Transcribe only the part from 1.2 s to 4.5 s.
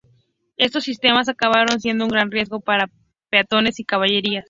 acabaron siendo un gran riesgo para peatones y caballerías.